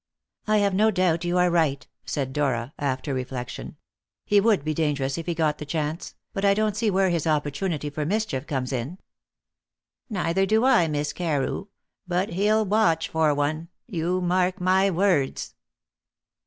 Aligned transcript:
"I 0.47 0.57
have 0.57 0.73
no 0.73 0.89
doubt 0.89 1.25
you 1.25 1.37
are 1.37 1.51
right," 1.51 1.85
said 2.05 2.33
Dora, 2.33 2.73
after 2.79 3.13
reflection. 3.13 3.77
"He 4.25 4.39
would 4.41 4.63
be 4.65 4.73
dangerous 4.73 5.15
if 5.19 5.27
he 5.27 5.35
got 5.35 5.59
the 5.59 5.63
chance, 5.67 6.15
but 6.33 6.43
I 6.43 6.55
don't 6.55 6.75
see 6.75 6.89
where 6.89 7.11
his 7.11 7.27
opportunity 7.27 7.91
for 7.91 8.03
mischief 8.03 8.47
comes 8.47 8.73
in." 8.73 8.97
"Neither 10.09 10.47
do 10.47 10.65
I, 10.65 10.87
Miss 10.87 11.13
Carew; 11.13 11.67
but 12.07 12.29
he'll 12.29 12.65
watch 12.65 13.09
for 13.09 13.31
one, 13.35 13.67
you 13.85 14.21
mark 14.21 14.59
my 14.59 14.89
words." 14.89 15.53